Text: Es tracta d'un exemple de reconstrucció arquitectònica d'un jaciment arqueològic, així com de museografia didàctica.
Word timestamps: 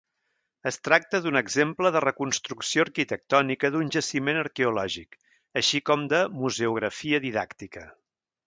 Es 0.69 0.77
tracta 0.87 1.19
d'un 1.25 1.35
exemple 1.41 1.91
de 1.95 2.01
reconstrucció 2.05 2.85
arquitectònica 2.87 3.71
d'un 3.75 3.93
jaciment 3.97 4.41
arqueològic, 4.45 5.21
així 5.63 5.83
com 5.91 6.11
de 6.15 6.27
museografia 6.43 7.25
didàctica. 7.29 7.89